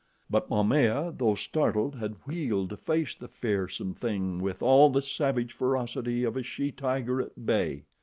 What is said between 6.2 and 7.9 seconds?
of a she tiger at bay.